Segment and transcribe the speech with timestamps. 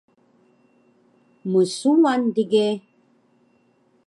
[1.51, 2.65] Msuwan dige